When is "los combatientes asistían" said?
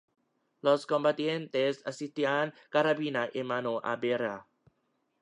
0.61-2.55